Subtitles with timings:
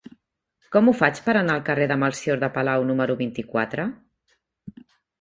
[0.75, 3.91] Com ho faig per anar al carrer de Melcior de Palau número vint-i-quatre?